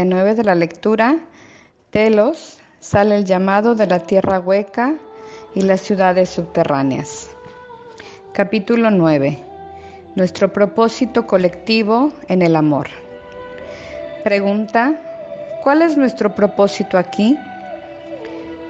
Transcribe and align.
Día 0.00 0.06
9 0.08 0.34
de 0.34 0.44
la 0.44 0.54
lectura. 0.54 1.18
Telos 1.90 2.58
sale 2.78 3.16
el 3.16 3.26
llamado 3.26 3.74
de 3.74 3.86
la 3.86 3.98
tierra 3.98 4.40
hueca 4.40 4.94
y 5.54 5.60
las 5.60 5.82
ciudades 5.82 6.30
subterráneas. 6.30 7.28
Capítulo 8.32 8.90
9. 8.90 9.38
Nuestro 10.16 10.50
propósito 10.54 11.26
colectivo 11.26 12.14
en 12.28 12.40
el 12.40 12.56
amor. 12.56 12.88
Pregunta, 14.24 14.98
¿cuál 15.62 15.82
es 15.82 15.98
nuestro 15.98 16.34
propósito 16.34 16.96
aquí? 16.96 17.38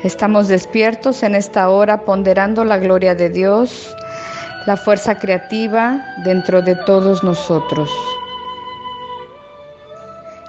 Estamos 0.02 0.48
despiertos 0.48 1.22
en 1.22 1.36
esta 1.36 1.70
hora 1.70 2.00
ponderando 2.04 2.64
la 2.64 2.78
gloria 2.78 3.14
de 3.14 3.30
Dios, 3.30 3.94
la 4.66 4.76
fuerza 4.76 5.16
creativa 5.16 6.04
dentro 6.24 6.60
de 6.60 6.74
todos 6.74 7.22
nosotros. 7.22 7.88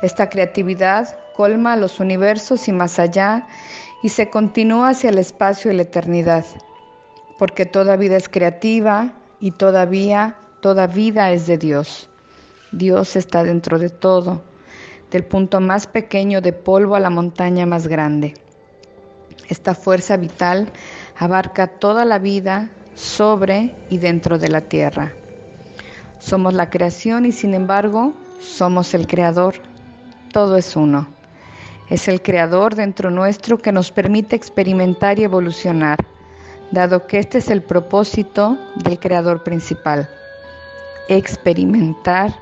Esta 0.02 0.30
creatividad 0.30 1.16
colma 1.36 1.76
los 1.76 2.00
universos 2.00 2.68
y 2.68 2.72
más 2.72 3.00
allá 3.00 3.48
y 4.04 4.10
se 4.10 4.30
continúa 4.30 4.90
hacia 4.90 5.12
el 5.12 5.20
espacio 5.20 5.72
y 5.72 5.76
la 5.76 5.84
eternidad, 5.84 6.46
porque 7.38 7.66
toda 7.66 7.98
vida 7.98 8.18
es 8.18 8.28
creativa 8.28 9.14
y 9.40 9.52
todavía 9.52 10.38
toda 10.62 10.88
vida 10.88 11.32
es 11.32 11.48
de 11.48 11.58
Dios. 11.58 12.10
Dios 12.72 13.16
está 13.16 13.44
dentro 13.44 13.80
de 13.80 13.90
todo, 13.90 14.42
del 15.12 15.26
punto 15.26 15.60
más 15.60 15.88
pequeño 15.88 16.42
de 16.42 16.54
polvo 16.54 16.96
a 16.96 17.00
la 17.00 17.10
montaña 17.10 17.66
más 17.66 17.88
grande. 17.88 18.34
Esta 19.50 19.76
fuerza 19.76 20.18
vital 20.18 20.72
abarca 21.18 21.68
toda 21.68 22.06
la 22.06 22.20
vida 22.20 22.70
sobre 22.94 23.76
y 23.90 23.98
dentro 23.98 24.40
de 24.40 24.50
la 24.50 24.62
tierra. 24.62 25.12
Somos 26.20 26.54
la 26.54 26.70
creación 26.70 27.26
y 27.26 27.32
sin 27.32 27.54
embargo 27.54 28.14
somos 28.40 28.94
el 28.94 29.08
creador. 29.08 29.71
Todo 30.32 30.56
es 30.56 30.76
uno. 30.76 31.08
Es 31.90 32.08
el 32.08 32.22
creador 32.22 32.76
dentro 32.76 33.12
nuestro 33.12 33.58
que 33.58 33.72
nos 33.72 33.92
permite 33.92 34.36
experimentar 34.36 35.20
y 35.20 35.24
evolucionar, 35.26 35.98
dado 36.72 37.06
que 37.06 37.20
este 37.20 37.40
es 37.40 37.50
el 37.50 37.62
propósito 37.62 38.58
del 38.78 38.98
creador 38.98 39.44
principal. 39.44 40.10
Experimentar 41.10 42.34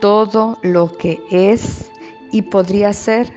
todo 0.00 0.58
lo 0.62 0.90
que 0.90 1.22
es 1.30 1.90
y 2.32 2.42
podría 2.42 2.92
ser 2.92 3.32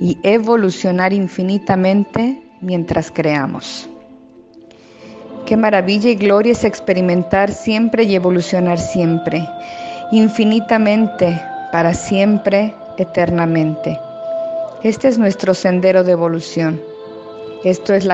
y 0.00 0.18
evolucionar 0.22 1.12
infinitamente 1.12 2.42
mientras 2.62 3.10
creamos. 3.10 3.90
Qué 5.44 5.56
maravilla 5.56 6.08
y 6.08 6.14
gloria 6.14 6.52
es 6.52 6.64
experimentar 6.64 7.52
siempre 7.52 8.04
y 8.04 8.14
evolucionar 8.14 8.78
siempre, 8.78 9.46
infinitamente, 10.12 11.38
para 11.72 11.92
siempre, 11.92 12.74
eternamente. 13.02 13.98
Este 14.82 15.08
es 15.08 15.18
nuestro 15.18 15.54
sendero 15.54 16.02
de 16.02 16.12
evolución. 16.12 16.80
Esto 17.64 17.94
es, 17.94 18.08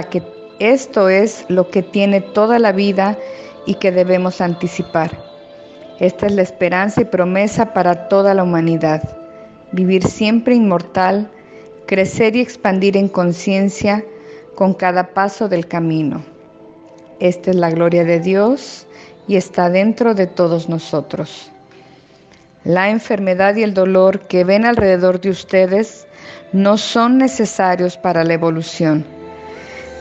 esto 0.59 1.09
es 1.09 1.47
lo 1.49 1.71
que 1.71 1.82
tiene 1.82 2.21
toda 2.21 2.59
la 2.59 2.72
vida 2.72 3.16
y 3.65 3.75
que 3.75 3.93
debemos 3.93 4.41
anticipar. 4.41 5.19
Esta 5.98 6.27
es 6.27 6.32
la 6.32 6.43
esperanza 6.43 7.00
y 7.00 7.04
promesa 7.06 7.72
para 7.72 8.09
toda 8.09 8.34
la 8.34 8.43
humanidad. 8.43 9.03
Vivir 9.72 10.04
siempre 10.06 10.54
inmortal, 10.54 11.31
crecer 11.87 12.37
y 12.37 12.41
expandir 12.41 12.97
en 12.97 13.09
conciencia 13.09 14.04
con 14.54 14.75
cada 14.75 15.15
paso 15.15 15.48
del 15.48 15.66
camino. 15.66 16.22
Esta 17.21 17.50
es 17.50 17.56
la 17.56 17.71
gloria 17.71 18.04
de 18.04 18.21
Dios 18.21 18.87
y 19.27 19.37
está 19.37 19.71
dentro 19.71 20.15
de 20.15 20.27
todos 20.27 20.69
nosotros. 20.69 21.50
La 22.69 22.91
enfermedad 22.91 23.56
y 23.56 23.62
el 23.62 23.73
dolor 23.73 24.29
que 24.29 24.45
ven 24.45 24.67
alrededor 24.67 25.23
de 25.23 25.31
ustedes 25.31 26.06
no 26.53 26.77
son 26.77 27.17
necesarios 27.17 27.97
para 27.97 28.25
la 28.25 28.34
evolución, 28.34 29.06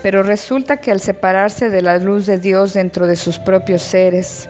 pero 0.03 0.21
resulta 0.21 0.75
que 0.75 0.91
al 0.91 0.99
separarse 0.99 1.69
de 1.69 1.81
la 1.81 1.97
luz 1.97 2.25
de 2.25 2.39
Dios 2.39 2.73
dentro 2.73 3.07
de 3.07 3.15
sus 3.15 3.39
propios 3.39 3.83
seres, 3.83 4.49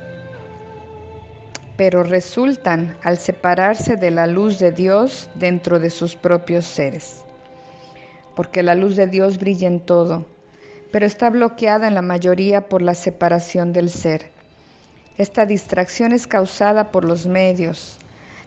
pero 1.77 2.01
resultan 2.01 2.97
al 3.03 3.19
separarse 3.19 3.97
de 3.97 4.09
la 4.09 4.25
luz 4.25 4.57
de 4.57 4.72
Dios 4.72 5.29
dentro 5.35 5.77
de 5.77 5.91
sus 5.91 6.16
propios 6.16 6.66
seres, 6.66 7.23
porque 8.35 8.63
la 8.63 8.73
luz 8.73 8.95
de 8.95 9.06
Dios 9.06 9.38
brilla 9.38 9.67
en 9.67 9.79
todo 9.81 10.25
pero 10.91 11.06
está 11.06 11.29
bloqueada 11.29 11.88
en 11.88 11.95
la 11.95 12.01
mayoría 12.01 12.69
por 12.69 12.81
la 12.81 12.95
separación 12.95 13.73
del 13.73 13.89
ser. 13.89 14.31
Esta 15.17 15.45
distracción 15.45 16.13
es 16.13 16.27
causada 16.27 16.91
por 16.91 17.03
los 17.03 17.25
medios, 17.25 17.97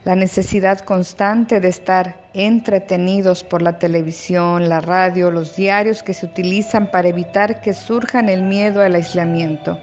la 0.05 0.15
necesidad 0.15 0.81
constante 0.81 1.61
de 1.61 1.69
estar 1.69 2.29
entretenidos 2.33 3.45
por 3.45 3.63
la 3.63 3.79
televisión, 3.79 4.69
la 4.69 4.81
radio, 4.81 5.31
los 5.31 5.57
diarios 5.57 6.03
que 6.03 6.15
se 6.15 6.27
utilizan 6.27 6.91
para 6.91 7.09
evitar 7.09 7.61
que 7.61 7.75
surjan 7.75 8.29
el 8.29 8.43
miedo 8.43 8.83
al 8.83 8.95
aislamiento. 8.95 9.79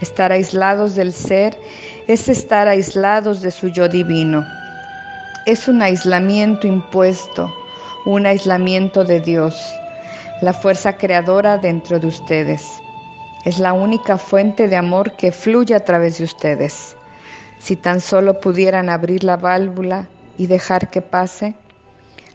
Estar 0.00 0.32
aislados 0.32 0.94
del 0.94 1.12
ser 1.12 1.58
es 2.06 2.28
estar 2.28 2.68
aislados 2.68 3.42
de 3.42 3.50
su 3.50 3.68
yo 3.68 3.88
divino. 3.88 4.46
Es 5.46 5.68
un 5.68 5.82
aislamiento 5.82 6.66
impuesto, 6.66 7.52
un 8.06 8.26
aislamiento 8.26 9.04
de 9.04 9.20
Dios 9.20 9.54
la 10.40 10.54
fuerza 10.54 10.96
creadora 10.96 11.58
dentro 11.58 11.98
de 11.98 12.06
ustedes. 12.06 12.66
Es 13.44 13.58
la 13.58 13.72
única 13.72 14.16
fuente 14.16 14.68
de 14.68 14.76
amor 14.76 15.12
que 15.16 15.32
fluye 15.32 15.74
a 15.74 15.84
través 15.84 16.18
de 16.18 16.24
ustedes. 16.24 16.96
Si 17.60 17.76
tan 17.76 18.00
solo 18.00 18.40
pudieran 18.40 18.88
abrir 18.88 19.22
la 19.22 19.36
válvula 19.36 20.08
y 20.38 20.46
dejar 20.46 20.88
que 20.88 21.02
pase, 21.02 21.54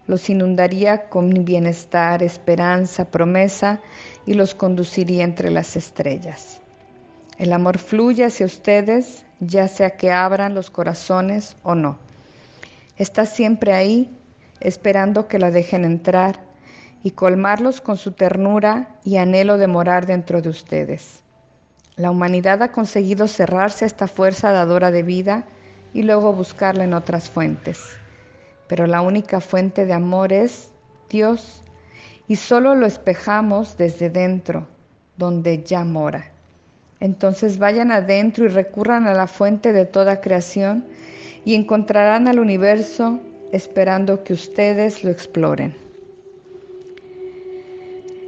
los 0.07 0.29
inundaría 0.29 1.09
con 1.09 1.43
bienestar, 1.43 2.21
esperanza, 2.21 3.05
promesa 3.05 3.81
y 4.27 4.35
los 4.35 4.53
conduciría 4.53 5.23
entre 5.23 5.49
las 5.49 5.75
estrellas. 5.75 6.61
El 7.39 7.51
amor 7.53 7.79
fluye 7.79 8.23
hacia 8.23 8.45
ustedes, 8.45 9.25
ya 9.39 9.67
sea 9.67 9.97
que 9.97 10.11
abran 10.11 10.53
los 10.53 10.69
corazones 10.69 11.57
o 11.63 11.73
no. 11.73 11.97
Está 12.97 13.25
siempre 13.25 13.73
ahí, 13.73 14.15
esperando 14.59 15.27
que 15.27 15.39
la 15.39 15.49
dejen 15.49 15.83
entrar 15.85 16.39
y 17.03 17.11
colmarlos 17.11 17.81
con 17.81 17.97
su 17.97 18.11
ternura 18.11 18.99
y 19.03 19.17
anhelo 19.17 19.57
de 19.57 19.67
morar 19.67 20.05
dentro 20.05 20.41
de 20.41 20.49
ustedes. 20.49 21.24
La 21.97 22.11
humanidad 22.11 22.61
ha 22.61 22.71
conseguido 22.73 23.27
cerrarse 23.27 23.85
a 23.85 23.87
esta 23.87 24.07
fuerza 24.07 24.51
dadora 24.51 24.91
de 24.91 25.03
vida 25.03 25.45
y 25.93 26.03
luego 26.03 26.33
buscarla 26.33 26.83
en 26.83 26.93
otras 26.93 27.29
fuentes. 27.29 27.81
Pero 28.67 28.85
la 28.85 29.01
única 29.01 29.39
fuente 29.39 29.85
de 29.85 29.93
amor 29.93 30.33
es 30.33 30.71
Dios 31.09 31.61
y 32.27 32.35
solo 32.35 32.75
lo 32.75 32.85
espejamos 32.85 33.77
desde 33.77 34.09
dentro, 34.09 34.67
donde 35.15 35.63
ya 35.63 35.85
mora. 35.85 36.31
Entonces 36.99 37.59
vayan 37.59 37.91
adentro 37.91 38.43
y 38.43 38.49
recurran 38.49 39.07
a 39.07 39.13
la 39.13 39.27
fuente 39.27 39.71
de 39.71 39.85
toda 39.85 40.19
creación 40.19 40.85
y 41.45 41.55
encontrarán 41.55 42.27
al 42.27 42.39
universo 42.39 43.21
esperando 43.53 44.23
que 44.23 44.33
ustedes 44.33 45.03
lo 45.03 45.11
exploren. 45.11 45.77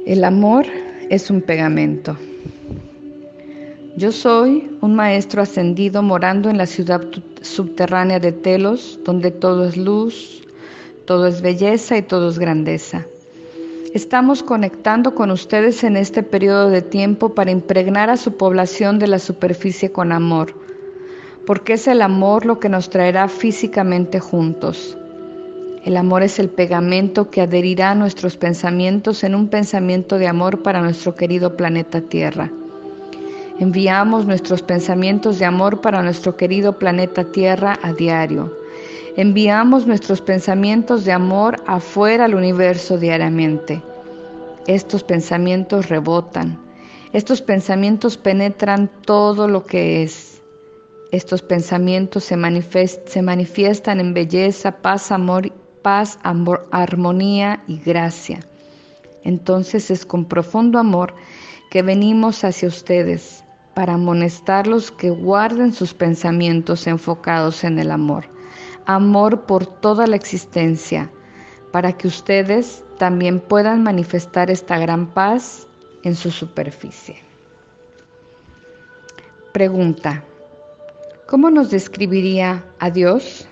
El 0.06 0.24
amor 0.24 0.64
es 1.10 1.28
un 1.28 1.42
pegamento. 1.42 2.16
Yo 3.98 4.12
soy 4.12 4.70
un 4.80 4.94
maestro 4.94 5.42
ascendido 5.42 6.04
morando 6.04 6.48
en 6.48 6.56
la 6.56 6.66
ciudad 6.66 7.02
subterránea 7.42 8.20
de 8.20 8.30
Telos, 8.30 9.00
donde 9.04 9.32
todo 9.32 9.66
es 9.66 9.76
luz, 9.76 10.46
todo 11.04 11.26
es 11.26 11.42
belleza 11.42 11.96
y 11.96 12.02
todo 12.02 12.28
es 12.28 12.38
grandeza. 12.38 13.04
Estamos 13.94 14.44
conectando 14.44 15.16
con 15.16 15.32
ustedes 15.32 15.82
en 15.82 15.96
este 15.96 16.22
periodo 16.22 16.70
de 16.70 16.80
tiempo 16.80 17.34
para 17.34 17.50
impregnar 17.50 18.08
a 18.08 18.16
su 18.16 18.36
población 18.36 19.00
de 19.00 19.08
la 19.08 19.18
superficie 19.18 19.90
con 19.90 20.12
amor, 20.12 20.54
porque 21.44 21.72
es 21.72 21.88
el 21.88 22.00
amor 22.00 22.46
lo 22.46 22.60
que 22.60 22.68
nos 22.68 22.90
traerá 22.90 23.26
físicamente 23.26 24.20
juntos. 24.20 24.96
El 25.84 25.96
amor 25.96 26.22
es 26.22 26.38
el 26.38 26.50
pegamento 26.50 27.30
que 27.30 27.40
adherirá 27.40 27.90
a 27.90 27.96
nuestros 27.96 28.36
pensamientos 28.36 29.24
en 29.24 29.34
un 29.34 29.48
pensamiento 29.48 30.18
de 30.18 30.28
amor 30.28 30.62
para 30.62 30.82
nuestro 30.82 31.16
querido 31.16 31.56
planeta 31.56 32.00
Tierra. 32.00 32.48
Enviamos 33.60 34.24
nuestros 34.24 34.62
pensamientos 34.62 35.40
de 35.40 35.44
amor 35.44 35.80
para 35.80 36.00
nuestro 36.00 36.36
querido 36.36 36.78
planeta 36.78 37.24
Tierra 37.24 37.76
a 37.82 37.92
diario. 37.92 38.56
Enviamos 39.16 39.84
nuestros 39.84 40.20
pensamientos 40.20 41.04
de 41.04 41.10
amor 41.10 41.56
afuera 41.66 42.26
al 42.26 42.36
universo 42.36 42.98
diariamente. 42.98 43.82
Estos 44.68 45.02
pensamientos 45.02 45.88
rebotan. 45.88 46.60
Estos 47.12 47.42
pensamientos 47.42 48.16
penetran 48.16 48.88
todo 49.04 49.48
lo 49.48 49.64
que 49.64 50.04
es. 50.04 50.40
Estos 51.10 51.42
pensamientos 51.42 52.22
se, 52.22 52.36
se 53.06 53.22
manifiestan 53.22 53.98
en 53.98 54.14
belleza, 54.14 54.70
paz, 54.70 55.10
amor 55.10 55.50
paz, 55.82 56.18
amor, 56.22 56.68
armonía 56.70 57.64
y 57.66 57.78
gracia. 57.78 58.40
Entonces 59.24 59.90
es 59.90 60.06
con 60.06 60.26
profundo 60.26 60.78
amor 60.78 61.14
que 61.70 61.82
venimos 61.82 62.44
hacia 62.44 62.68
ustedes 62.68 63.42
para 63.78 63.94
amonestarlos 63.94 64.90
que 64.90 65.08
guarden 65.08 65.72
sus 65.72 65.94
pensamientos 65.94 66.88
enfocados 66.88 67.62
en 67.62 67.78
el 67.78 67.92
amor, 67.92 68.24
amor 68.86 69.46
por 69.46 69.66
toda 69.66 70.08
la 70.08 70.16
existencia, 70.16 71.08
para 71.70 71.92
que 71.92 72.08
ustedes 72.08 72.84
también 72.98 73.38
puedan 73.38 73.84
manifestar 73.84 74.50
esta 74.50 74.78
gran 74.78 75.06
paz 75.14 75.68
en 76.02 76.16
su 76.16 76.32
superficie. 76.32 77.22
Pregunta, 79.52 80.24
¿cómo 81.28 81.48
nos 81.48 81.70
describiría 81.70 82.64
a 82.80 82.90
Dios? 82.90 83.46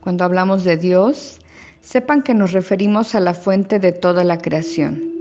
Cuando 0.00 0.24
hablamos 0.24 0.64
de 0.64 0.78
Dios, 0.78 1.40
sepan 1.82 2.22
que 2.22 2.32
nos 2.32 2.52
referimos 2.52 3.14
a 3.14 3.20
la 3.20 3.34
fuente 3.34 3.78
de 3.78 3.92
toda 3.92 4.24
la 4.24 4.38
creación. 4.38 5.15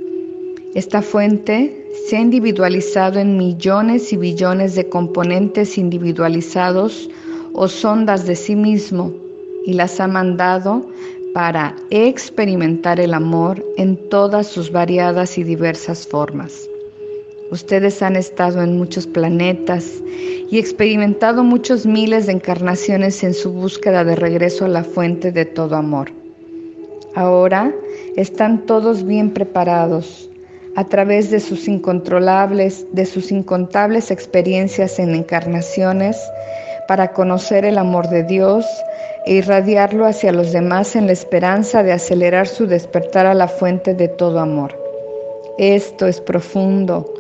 Esta 0.75 1.01
fuente 1.01 1.88
se 2.06 2.18
ha 2.18 2.19
individualizado 2.19 3.18
en 3.19 3.38
millones 3.38 4.12
y 4.12 4.18
billones 4.18 4.75
de 4.75 4.89
componentes 4.89 5.77
individualizados 5.77 7.10
o 7.54 7.69
sondas 7.69 8.27
de 8.27 8.36
sí 8.36 8.57
mismo 8.57 9.13
y 9.66 9.72
las 9.72 10.01
ha 10.01 10.10
mandado 10.10 10.86
para 11.33 11.77
experimentar 11.92 13.00
el 13.00 13.13
amor 13.13 13.66
en 13.77 13.95
todas 14.10 14.48
sus 14.48 14.69
variadas 14.69 15.38
y 15.38 15.45
diversas 15.45 16.06
formas. 16.06 16.69
Ustedes 17.51 18.01
han 18.01 18.18
estado 18.18 18.62
en 18.62 18.77
muchos 18.77 19.07
planetas 19.07 20.04
y 20.51 20.60
experimentado 20.60 21.42
muchos 21.45 21.86
miles 21.86 22.25
de 22.25 22.33
encarnaciones 22.33 23.24
en 23.24 23.33
su 23.33 23.54
búsqueda 23.54 24.04
de 24.04 24.18
regreso 24.18 24.66
a 24.66 24.68
la 24.68 24.83
fuente 24.83 25.31
de 25.31 25.45
todo 25.45 25.77
amor. 25.77 26.12
Ahora 27.13 27.74
están 28.18 28.66
todos 28.66 29.06
bien 29.06 29.30
preparados 29.30 30.25
a 30.75 30.83
través 30.83 31.31
de 31.31 31.39
sus 31.39 31.68
incontrolables, 31.68 32.86
de 32.92 33.06
sus 33.06 33.31
incontables 33.31 34.12
experiencias 34.12 35.00
en 35.00 35.16
encarnaciones 35.16 36.18
para 36.88 37.13
conocer 37.13 37.66
el 37.66 37.77
amor 37.77 38.10
de 38.10 38.24
Dios 38.24 38.66
e 39.25 39.36
irradiarlo 39.36 40.06
hacia 40.06 40.33
los 40.33 40.51
demás 40.51 40.95
en 40.95 41.07
la 41.07 41.13
esperanza 41.13 41.81
de 41.81 41.94
acelerar 41.94 42.48
su 42.48 42.68
despertar 42.68 43.25
a 43.25 43.33
la 43.33 43.48
fuente 43.48 43.94
de 43.94 44.10
todo 44.10 44.39
amor. 44.39 44.77
Esto 45.57 46.07
es 46.07 46.19
profundo, 46.19 47.12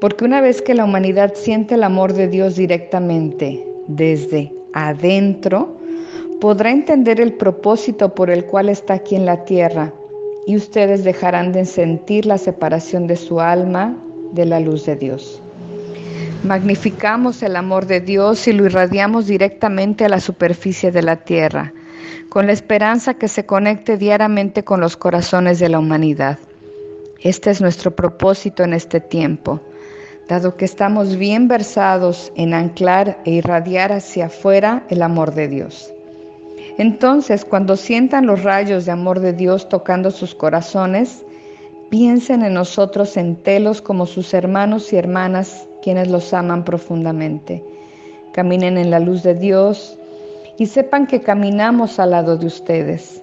porque 0.00 0.24
una 0.24 0.40
vez 0.40 0.62
que 0.62 0.74
la 0.74 0.84
humanidad 0.84 1.34
siente 1.34 1.74
el 1.74 1.84
amor 1.84 2.14
de 2.14 2.28
Dios 2.28 2.56
directamente, 2.56 3.62
desde 3.86 4.52
adentro, 4.72 5.76
podrá 6.40 6.70
entender 6.70 7.20
el 7.20 7.34
propósito 7.34 8.14
por 8.14 8.30
el 8.30 8.46
cual 8.46 8.70
está 8.70 8.94
aquí 8.94 9.14
en 9.14 9.26
la 9.26 9.44
tierra 9.44 9.92
y 10.46 10.56
ustedes 10.56 11.02
dejarán 11.04 11.52
de 11.52 11.64
sentir 11.64 12.24
la 12.24 12.38
separación 12.38 13.06
de 13.06 13.16
su 13.16 13.40
alma 13.40 13.96
de 14.32 14.46
la 14.46 14.60
luz 14.60 14.86
de 14.86 14.96
Dios. 14.96 15.42
Magnificamos 16.44 17.42
el 17.42 17.56
amor 17.56 17.86
de 17.86 18.00
Dios 18.00 18.46
y 18.46 18.52
lo 18.52 18.66
irradiamos 18.66 19.26
directamente 19.26 20.04
a 20.04 20.08
la 20.08 20.20
superficie 20.20 20.92
de 20.92 21.02
la 21.02 21.16
tierra, 21.16 21.72
con 22.28 22.46
la 22.46 22.52
esperanza 22.52 23.14
que 23.14 23.26
se 23.26 23.44
conecte 23.44 23.96
diariamente 23.96 24.62
con 24.62 24.80
los 24.80 24.96
corazones 24.96 25.58
de 25.58 25.68
la 25.68 25.80
humanidad. 25.80 26.38
Este 27.20 27.50
es 27.50 27.60
nuestro 27.60 27.96
propósito 27.96 28.62
en 28.62 28.74
este 28.74 29.00
tiempo, 29.00 29.60
dado 30.28 30.56
que 30.56 30.64
estamos 30.64 31.16
bien 31.16 31.48
versados 31.48 32.32
en 32.36 32.54
anclar 32.54 33.18
e 33.24 33.32
irradiar 33.32 33.92
hacia 33.92 34.26
afuera 34.26 34.84
el 34.90 35.02
amor 35.02 35.34
de 35.34 35.48
Dios. 35.48 35.92
Entonces, 36.78 37.44
cuando 37.44 37.76
sientan 37.76 38.26
los 38.26 38.42
rayos 38.42 38.84
de 38.84 38.92
amor 38.92 39.20
de 39.20 39.32
Dios 39.32 39.68
tocando 39.68 40.10
sus 40.10 40.34
corazones, 40.34 41.24
piensen 41.90 42.42
en 42.42 42.54
nosotros 42.54 43.16
en 43.16 43.36
telos 43.36 43.80
como 43.80 44.04
sus 44.04 44.34
hermanos 44.34 44.92
y 44.92 44.96
hermanas 44.96 45.66
quienes 45.82 46.08
los 46.08 46.34
aman 46.34 46.64
profundamente. 46.64 47.64
Caminen 48.32 48.76
en 48.76 48.90
la 48.90 49.00
luz 49.00 49.22
de 49.22 49.34
Dios 49.34 49.98
y 50.58 50.66
sepan 50.66 51.06
que 51.06 51.20
caminamos 51.20 51.98
al 51.98 52.10
lado 52.10 52.36
de 52.36 52.46
ustedes. 52.46 53.22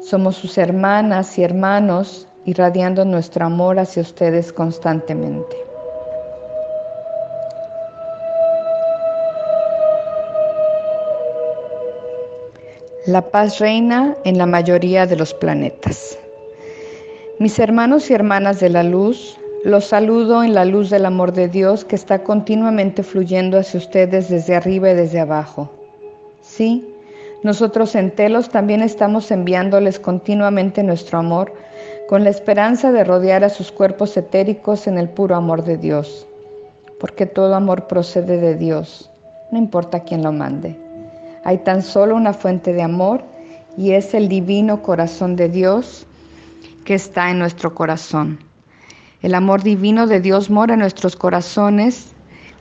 Somos 0.00 0.36
sus 0.36 0.58
hermanas 0.58 1.38
y 1.38 1.44
hermanos 1.44 2.26
irradiando 2.46 3.04
nuestro 3.04 3.46
amor 3.46 3.78
hacia 3.78 4.02
ustedes 4.02 4.52
constantemente. 4.52 5.67
La 13.08 13.22
paz 13.22 13.58
reina 13.58 14.14
en 14.24 14.36
la 14.36 14.44
mayoría 14.44 15.06
de 15.06 15.16
los 15.16 15.32
planetas. 15.32 16.18
Mis 17.38 17.58
hermanos 17.58 18.10
y 18.10 18.12
hermanas 18.12 18.60
de 18.60 18.68
la 18.68 18.82
luz, 18.82 19.38
los 19.64 19.86
saludo 19.86 20.44
en 20.44 20.52
la 20.52 20.66
luz 20.66 20.90
del 20.90 21.06
amor 21.06 21.32
de 21.32 21.48
Dios 21.48 21.86
que 21.86 21.96
está 21.96 22.22
continuamente 22.22 23.02
fluyendo 23.02 23.58
hacia 23.58 23.78
ustedes 23.78 24.28
desde 24.28 24.54
arriba 24.54 24.90
y 24.90 24.94
desde 24.94 25.20
abajo. 25.20 25.70
Sí, 26.42 26.86
nosotros 27.42 27.94
en 27.94 28.10
Telos 28.10 28.50
también 28.50 28.82
estamos 28.82 29.30
enviándoles 29.30 29.98
continuamente 29.98 30.82
nuestro 30.82 31.18
amor 31.18 31.54
con 32.10 32.24
la 32.24 32.30
esperanza 32.30 32.92
de 32.92 33.04
rodear 33.04 33.42
a 33.42 33.48
sus 33.48 33.72
cuerpos 33.72 34.18
etéricos 34.18 34.86
en 34.86 34.98
el 34.98 35.08
puro 35.08 35.34
amor 35.34 35.64
de 35.64 35.78
Dios, 35.78 36.26
porque 37.00 37.24
todo 37.24 37.54
amor 37.54 37.86
procede 37.86 38.36
de 38.36 38.54
Dios, 38.54 39.10
no 39.50 39.56
importa 39.56 40.00
quién 40.00 40.22
lo 40.22 40.30
mande. 40.30 40.87
Hay 41.48 41.56
tan 41.56 41.80
solo 41.80 42.14
una 42.14 42.34
fuente 42.34 42.74
de 42.74 42.82
amor 42.82 43.24
y 43.78 43.92
es 43.92 44.12
el 44.12 44.28
divino 44.28 44.82
corazón 44.82 45.34
de 45.34 45.48
Dios 45.48 46.06
que 46.84 46.92
está 46.92 47.30
en 47.30 47.38
nuestro 47.38 47.74
corazón. 47.74 48.44
El 49.22 49.34
amor 49.34 49.62
divino 49.62 50.06
de 50.06 50.20
Dios 50.20 50.50
mora 50.50 50.74
en 50.74 50.80
nuestros 50.80 51.16
corazones, 51.16 52.12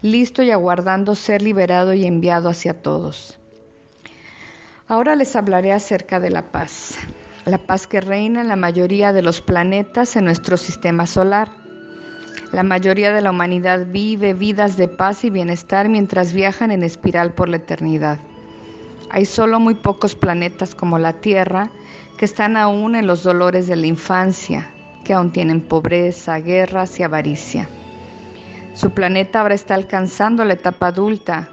listo 0.02 0.42
y 0.42 0.52
aguardando 0.52 1.16
ser 1.16 1.42
liberado 1.42 1.94
y 1.94 2.06
enviado 2.06 2.48
hacia 2.48 2.82
todos. 2.82 3.38
Ahora 4.88 5.18
les 5.18 5.36
hablaré 5.36 5.74
acerca 5.74 6.22
de 6.22 6.30
la 6.30 6.50
paz, 6.50 6.96
la 7.44 7.58
paz 7.58 7.88
que 7.88 8.00
reina 8.00 8.40
en 8.40 8.48
la 8.48 8.56
mayoría 8.56 9.12
de 9.12 9.22
los 9.22 9.42
planetas 9.42 10.16
en 10.16 10.24
nuestro 10.24 10.56
sistema 10.56 11.06
solar. 11.08 11.50
La 12.54 12.64
mayoría 12.64 13.12
de 13.12 13.20
la 13.20 13.32
humanidad 13.32 13.86
vive 13.88 14.34
vidas 14.34 14.78
de 14.78 14.88
paz 14.88 15.26
y 15.26 15.30
bienestar 15.30 15.90
mientras 15.90 16.32
viajan 16.32 16.72
en 16.72 16.84
espiral 16.84 17.34
por 17.34 17.50
la 17.50 17.58
eternidad. 17.58 18.18
Hay 19.10 19.26
solo 19.26 19.60
muy 19.60 19.76
pocos 19.76 20.16
planetas 20.16 20.76
como 20.76 21.00
la 21.00 21.14
Tierra 21.14 21.72
que 22.18 22.26
están 22.26 22.58
aún 22.58 22.96
en 22.96 23.08
los 23.08 23.24
dolores 23.24 23.68
de 23.68 23.76
la 23.76 23.88
infancia, 23.88 24.70
que 25.06 25.14
aún 25.14 25.32
tienen 25.32 25.62
pobreza, 25.62 26.40
guerras 26.40 27.00
y 27.00 27.04
avaricia. 27.04 27.70
Su 28.74 28.92
planeta 28.92 29.42
ahora 29.42 29.56
está 29.56 29.76
alcanzando 29.76 30.44
la 30.44 30.54
etapa 30.54 30.88
adulta, 30.88 31.50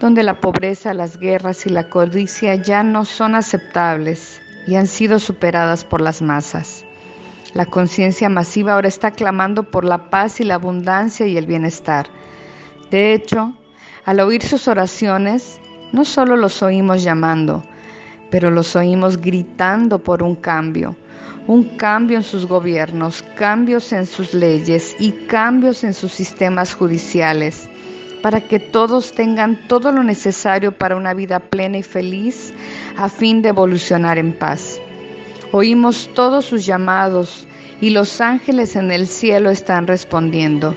donde 0.00 0.22
la 0.22 0.40
pobreza, 0.40 0.92
las 0.92 1.18
guerras 1.18 1.64
y 1.66 1.70
la 1.70 1.88
codicia 1.88 2.56
ya 2.56 2.82
no 2.82 3.04
son 3.04 3.34
aceptables 3.34 4.40
y 4.66 4.74
han 4.74 4.86
sido 4.86 5.18
superadas 5.18 5.84
por 5.84 6.00
las 6.00 6.20
masas. 6.20 6.84
La 7.54 7.66
conciencia 7.66 8.28
masiva 8.28 8.74
ahora 8.74 8.88
está 8.88 9.10
clamando 9.10 9.64
por 9.64 9.84
la 9.84 10.10
paz 10.10 10.40
y 10.40 10.44
la 10.44 10.54
abundancia 10.54 11.26
y 11.26 11.36
el 11.36 11.46
bienestar. 11.46 12.06
De 12.90 13.12
hecho, 13.12 13.54
al 14.04 14.20
oír 14.20 14.42
sus 14.42 14.68
oraciones, 14.68 15.60
no 15.92 16.04
solo 16.04 16.36
los 16.36 16.62
oímos 16.62 17.02
llamando, 17.02 17.62
pero 18.30 18.50
los 18.50 18.74
oímos 18.74 19.20
gritando 19.20 19.98
por 19.98 20.22
un 20.22 20.34
cambio, 20.36 20.96
un 21.46 21.76
cambio 21.76 22.16
en 22.16 22.22
sus 22.22 22.46
gobiernos, 22.46 23.22
cambios 23.36 23.92
en 23.92 24.06
sus 24.06 24.32
leyes 24.32 24.96
y 24.98 25.12
cambios 25.26 25.84
en 25.84 25.92
sus 25.92 26.12
sistemas 26.12 26.74
judiciales, 26.74 27.68
para 28.22 28.40
que 28.40 28.58
todos 28.58 29.12
tengan 29.12 29.58
todo 29.68 29.92
lo 29.92 30.02
necesario 30.02 30.72
para 30.72 30.96
una 30.96 31.12
vida 31.12 31.40
plena 31.40 31.78
y 31.78 31.82
feliz 31.82 32.54
a 32.96 33.08
fin 33.08 33.42
de 33.42 33.50
evolucionar 33.50 34.16
en 34.16 34.32
paz. 34.32 34.80
Oímos 35.52 36.08
todos 36.14 36.46
sus 36.46 36.64
llamados 36.64 37.46
y 37.82 37.90
los 37.90 38.20
ángeles 38.20 38.76
en 38.76 38.90
el 38.90 39.06
cielo 39.06 39.50
están 39.50 39.86
respondiendo. 39.86 40.74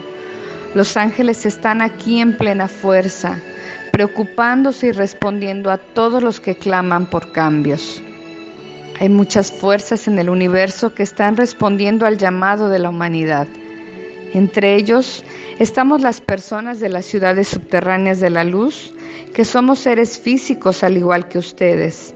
Los 0.73 0.97
ángeles 0.97 1.45
están 1.45 1.81
aquí 1.81 2.19
en 2.19 2.35
plena 2.35 2.67
fuerza, 2.67 3.39
preocupándose 3.95 4.87
y 4.87 4.91
respondiendo 4.91 5.71
a 5.71 5.77
todos 5.77 6.21
los 6.21 6.41
que 6.41 6.57
claman 6.57 7.05
por 7.05 7.31
cambios. 7.31 8.03
Hay 8.99 9.07
muchas 9.07 9.53
fuerzas 9.53 10.09
en 10.09 10.19
el 10.19 10.29
universo 10.29 10.93
que 10.93 11.03
están 11.03 11.37
respondiendo 11.37 12.05
al 12.05 12.17
llamado 12.17 12.67
de 12.67 12.79
la 12.79 12.89
humanidad. 12.89 13.47
Entre 14.33 14.75
ellos 14.75 15.23
estamos 15.59 16.01
las 16.01 16.19
personas 16.19 16.81
de 16.81 16.89
las 16.89 17.05
ciudades 17.05 17.47
subterráneas 17.47 18.19
de 18.19 18.31
la 18.31 18.43
luz, 18.43 18.93
que 19.33 19.45
somos 19.45 19.79
seres 19.79 20.19
físicos 20.19 20.83
al 20.83 20.97
igual 20.97 21.29
que 21.29 21.37
ustedes, 21.37 22.13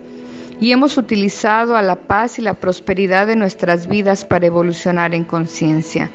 y 0.60 0.74
hemos 0.74 0.98
utilizado 0.98 1.78
a 1.78 1.82
la 1.82 1.96
paz 1.96 2.40
y 2.40 2.42
la 2.42 2.56
prosperidad 2.56 3.26
de 3.26 3.38
nuestras 3.38 3.88
vidas 3.88 4.26
para 4.26 4.48
evolucionar 4.48 5.16
en 5.16 5.24
conciencia. 5.24 6.12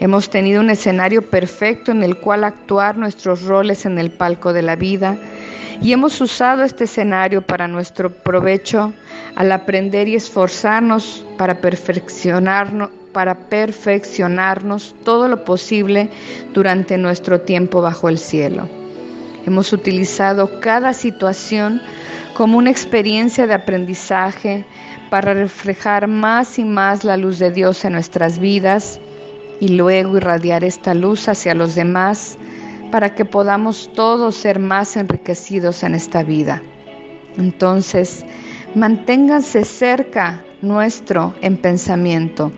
Hemos 0.00 0.28
tenido 0.28 0.60
un 0.60 0.70
escenario 0.70 1.22
perfecto 1.22 1.92
en 1.92 2.02
el 2.02 2.18
cual 2.18 2.44
actuar 2.44 2.96
nuestros 2.96 3.42
roles 3.42 3.86
en 3.86 3.98
el 3.98 4.10
palco 4.10 4.52
de 4.52 4.62
la 4.62 4.76
vida 4.76 5.16
y 5.80 5.92
hemos 5.92 6.20
usado 6.20 6.62
este 6.62 6.84
escenario 6.84 7.42
para 7.42 7.68
nuestro 7.68 8.10
provecho 8.10 8.92
al 9.36 9.52
aprender 9.52 10.08
y 10.08 10.16
esforzarnos 10.16 11.24
para 11.38 11.60
perfeccionarnos, 11.60 12.90
para 13.12 13.34
perfeccionarnos 13.48 14.94
todo 15.04 15.28
lo 15.28 15.44
posible 15.44 16.10
durante 16.52 16.98
nuestro 16.98 17.40
tiempo 17.40 17.80
bajo 17.80 18.08
el 18.08 18.18
cielo. 18.18 18.68
Hemos 19.46 19.72
utilizado 19.72 20.60
cada 20.60 20.92
situación 20.92 21.80
como 22.34 22.58
una 22.58 22.70
experiencia 22.70 23.46
de 23.46 23.54
aprendizaje 23.54 24.64
para 25.10 25.34
reflejar 25.34 26.08
más 26.08 26.58
y 26.58 26.64
más 26.64 27.04
la 27.04 27.16
luz 27.16 27.38
de 27.38 27.50
Dios 27.50 27.84
en 27.84 27.92
nuestras 27.92 28.38
vidas 28.38 29.00
y 29.64 29.68
luego 29.68 30.18
irradiar 30.18 30.62
esta 30.62 30.92
luz 30.92 31.26
hacia 31.26 31.54
los 31.54 31.74
demás 31.74 32.36
para 32.90 33.14
que 33.14 33.24
podamos 33.24 33.90
todos 33.94 34.34
ser 34.34 34.58
más 34.58 34.94
enriquecidos 34.94 35.82
en 35.82 35.94
esta 35.94 36.22
vida. 36.22 36.60
Entonces, 37.38 38.26
manténganse 38.74 39.64
cerca 39.64 40.44
nuestro 40.60 41.34
en 41.40 41.56
pensamiento, 41.56 42.52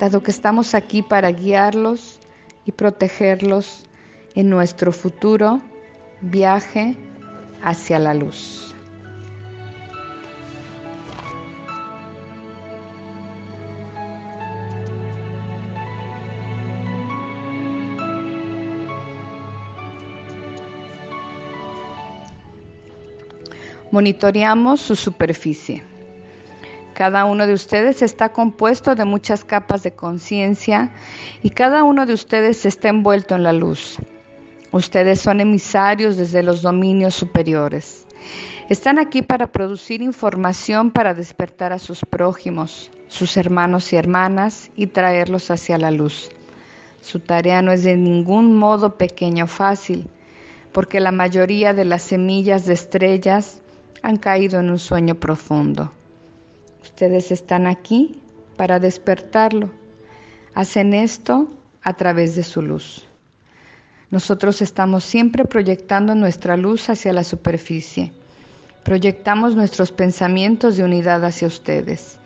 dado 0.00 0.20
que 0.20 0.32
estamos 0.32 0.74
aquí 0.74 1.00
para 1.00 1.30
guiarlos 1.30 2.18
y 2.64 2.72
protegerlos 2.72 3.84
en 4.34 4.50
nuestro 4.50 4.90
futuro 4.90 5.62
viaje 6.22 6.96
hacia 7.62 8.00
la 8.00 8.14
luz. 8.14 8.67
Monitoreamos 23.90 24.80
su 24.80 24.96
superficie. 24.96 25.82
Cada 26.94 27.24
uno 27.24 27.46
de 27.46 27.54
ustedes 27.54 28.02
está 28.02 28.30
compuesto 28.32 28.94
de 28.94 29.04
muchas 29.04 29.44
capas 29.44 29.82
de 29.82 29.92
conciencia 29.92 30.92
y 31.42 31.50
cada 31.50 31.84
uno 31.84 32.04
de 32.04 32.12
ustedes 32.12 32.66
está 32.66 32.88
envuelto 32.88 33.34
en 33.34 33.44
la 33.44 33.52
luz. 33.52 33.96
Ustedes 34.72 35.20
son 35.20 35.40
emisarios 35.40 36.16
desde 36.16 36.42
los 36.42 36.60
dominios 36.60 37.14
superiores. 37.14 38.06
Están 38.68 38.98
aquí 38.98 39.22
para 39.22 39.46
producir 39.46 40.02
información 40.02 40.90
para 40.90 41.14
despertar 41.14 41.72
a 41.72 41.78
sus 41.78 42.00
prójimos, 42.04 42.90
sus 43.06 43.38
hermanos 43.38 43.92
y 43.94 43.96
hermanas 43.96 44.70
y 44.76 44.88
traerlos 44.88 45.50
hacia 45.50 45.78
la 45.78 45.90
luz. 45.90 46.30
Su 47.00 47.20
tarea 47.20 47.62
no 47.62 47.72
es 47.72 47.84
de 47.84 47.96
ningún 47.96 48.56
modo 48.58 48.98
pequeña 48.98 49.44
o 49.44 49.46
fácil, 49.46 50.10
porque 50.72 51.00
la 51.00 51.12
mayoría 51.12 51.72
de 51.72 51.86
las 51.86 52.02
semillas 52.02 52.66
de 52.66 52.74
estrellas 52.74 53.62
han 54.02 54.16
caído 54.16 54.60
en 54.60 54.70
un 54.70 54.78
sueño 54.78 55.14
profundo. 55.14 55.92
Ustedes 56.82 57.30
están 57.30 57.66
aquí 57.66 58.20
para 58.56 58.78
despertarlo. 58.78 59.70
Hacen 60.54 60.94
esto 60.94 61.48
a 61.82 61.94
través 61.94 62.34
de 62.36 62.42
su 62.42 62.62
luz. 62.62 63.06
Nosotros 64.10 64.62
estamos 64.62 65.04
siempre 65.04 65.44
proyectando 65.44 66.14
nuestra 66.14 66.56
luz 66.56 66.88
hacia 66.88 67.12
la 67.12 67.24
superficie. 67.24 68.12
Proyectamos 68.84 69.54
nuestros 69.54 69.92
pensamientos 69.92 70.76
de 70.76 70.84
unidad 70.84 71.24
hacia 71.24 71.46
ustedes. 71.46 72.18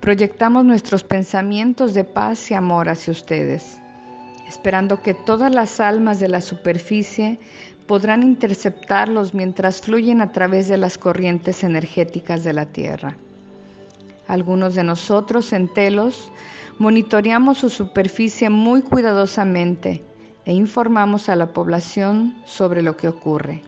Proyectamos 0.00 0.64
nuestros 0.64 1.04
pensamientos 1.04 1.92
de 1.92 2.04
paz 2.04 2.50
y 2.50 2.54
amor 2.54 2.88
hacia 2.88 3.12
ustedes, 3.12 3.78
esperando 4.48 5.02
que 5.02 5.12
todas 5.12 5.54
las 5.54 5.80
almas 5.80 6.18
de 6.18 6.28
la 6.28 6.40
superficie 6.40 7.38
podrán 7.88 8.22
interceptarlos 8.22 9.34
mientras 9.34 9.80
fluyen 9.80 10.20
a 10.20 10.30
través 10.30 10.68
de 10.68 10.76
las 10.76 10.98
corrientes 10.98 11.64
energéticas 11.64 12.44
de 12.44 12.52
la 12.52 12.66
Tierra. 12.66 13.16
Algunos 14.28 14.74
de 14.74 14.84
nosotros 14.84 15.52
en 15.54 15.72
Telos 15.72 16.30
monitoreamos 16.78 17.58
su 17.58 17.70
superficie 17.70 18.50
muy 18.50 18.82
cuidadosamente 18.82 20.04
e 20.44 20.52
informamos 20.52 21.30
a 21.30 21.34
la 21.34 21.52
población 21.52 22.36
sobre 22.44 22.82
lo 22.82 22.96
que 22.96 23.08
ocurre. 23.08 23.62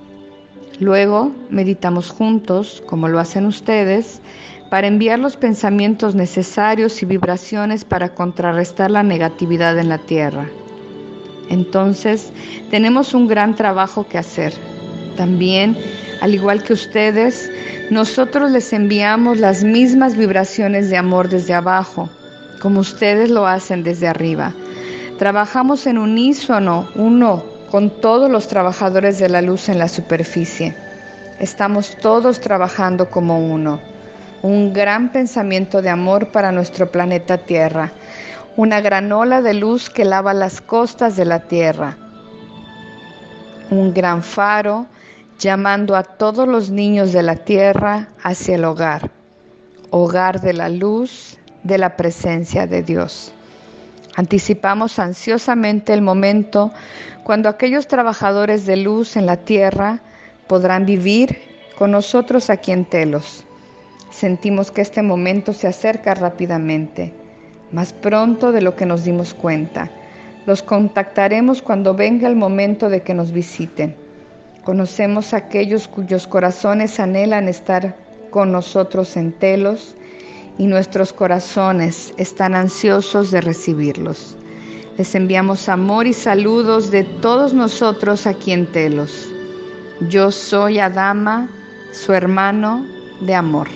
Luego 0.79 1.33
meditamos 1.49 2.11
juntos, 2.11 2.83
como 2.87 3.09
lo 3.09 3.19
hacen 3.19 3.47
ustedes, 3.47 4.21
para 4.71 4.87
enviar 4.87 5.19
los 5.19 5.37
pensamientos 5.37 6.15
necesarios 6.15 7.03
y 7.03 7.07
vibraciones 7.07 7.85
para 7.85 8.15
contrarrestar 8.15 8.91
la 8.91 9.03
negatividad 9.03 9.79
en 9.79 9.89
la 9.89 9.99
Tierra. 9.99 10.49
Entonces, 11.51 12.33
tenemos 12.71 13.13
un 13.13 13.27
gran 13.27 13.57
trabajo 13.57 14.07
que 14.07 14.19
hacer. 14.19 14.55
También, 15.17 15.77
al 16.23 16.33
igual 16.33 16.63
que 16.63 16.73
ustedes, 16.73 17.51
nosotros 17.91 18.53
les 18.53 18.73
enviamos 18.73 19.39
las 19.39 19.65
mismas 19.65 20.17
vibraciones 20.17 20.91
de 20.91 20.97
amor 20.97 21.29
desde 21.29 21.53
abajo, 21.53 22.09
como 22.63 22.81
ustedes 22.81 23.31
lo 23.31 23.47
hacen 23.49 23.83
desde 23.83 24.07
arriba. 24.07 24.55
Trabajamos 25.19 25.87
en 25.87 25.99
unísono, 25.99 26.89
uno, 26.95 27.45
con 27.69 27.91
todos 28.01 28.31
los 28.31 28.47
trabajadores 28.47 29.19
de 29.19 29.29
la 29.29 29.43
luz 29.43 29.69
en 29.69 29.79
la 29.79 29.89
superficie. 29.89 30.75
Estamos 31.41 31.97
todos 32.01 32.41
trabajando 32.41 33.11
como 33.11 33.45
uno. 33.45 33.81
Un 34.43 34.73
gran 34.73 35.11
pensamiento 35.11 35.83
de 35.83 35.91
amor 35.91 36.29
para 36.29 36.53
nuestro 36.53 36.91
planeta 36.91 37.39
Tierra 37.39 37.93
una 38.57 38.81
gran 38.81 39.13
ola 39.13 39.43
de 39.43 39.55
luz 39.55 39.91
que 39.91 40.05
lava 40.05 40.35
las 40.35 40.61
costas 40.61 41.17
de 41.17 41.25
la 41.25 41.41
tierra, 41.41 41.97
un 43.71 43.95
gran 43.95 44.23
faro 44.23 44.87
llamando 45.39 45.95
a 45.95 46.03
todos 46.03 46.49
los 46.49 46.71
niños 46.71 47.13
de 47.13 47.23
la 47.23 47.37
tierra 47.37 48.09
hacia 48.23 48.57
el 48.57 48.65
hogar, 48.65 49.11
hogar 49.91 50.41
de 50.41 50.53
la 50.53 50.69
luz, 50.69 51.39
de 51.63 51.79
la 51.79 51.97
presencia 51.97 52.67
de 52.67 52.83
Dios. 52.83 53.33
Anticipamos 54.17 54.99
ansiosamente 54.99 55.95
el 55.95 56.03
momento 56.03 56.73
cuando 57.23 57.49
aquellos 57.49 57.87
trabajadores 57.87 58.67
de 58.67 58.77
luz 58.77 59.17
en 59.17 59.27
la 59.27 59.37
tierra 59.37 60.01
podrán 60.49 60.85
vivir 60.85 61.39
con 61.79 61.93
nosotros 61.93 62.51
aquí 62.51 62.73
en 62.73 62.85
Telos. 62.85 63.45
Sentimos 64.11 64.73
que 64.73 64.83
este 64.83 65.03
momento 65.03 65.53
se 65.53 65.69
acerca 65.69 66.15
rápidamente 66.15 67.20
más 67.73 67.93
pronto 67.93 68.53
de 68.53 68.61
lo 68.61 68.77
que 68.77 68.87
nos 68.87 69.05
dimos 69.05 69.35
cuenta. 69.35 69.91
Los 70.47 70.63
contactaremos 70.63 71.63
cuando 71.63 71.95
venga 71.95 72.27
el 72.27 72.37
momento 72.37 72.89
de 72.89 73.03
que 73.03 73.15
nos 73.15 73.33
visiten. 73.33 73.95
Conocemos 74.65 75.33
a 75.33 75.39
aquellos 75.39 75.89
cuyos 75.89 76.27
corazones 76.27 77.01
anhelan 77.01 77.49
estar 77.49 77.97
con 78.31 78.53
nosotros 78.53 79.17
en 79.17 79.33
Telos 79.33 79.95
y 80.59 80.67
nuestros 80.67 81.13
corazones 81.13 82.13
están 82.17 82.55
ansiosos 82.55 83.31
de 83.31 83.41
recibirlos. 83.41 84.37
Les 84.99 85.15
enviamos 85.15 85.69
amor 85.69 86.07
y 86.07 86.13
saludos 86.13 86.91
de 86.91 87.05
todos 87.05 87.55
nosotros 87.55 88.27
aquí 88.27 88.53
en 88.53 88.67
Telos. 88.67 89.29
Yo 90.09 90.31
soy 90.31 90.79
Adama, 90.79 91.49
su 91.93 92.13
hermano 92.13 92.85
de 93.21 93.35
amor. 93.35 93.69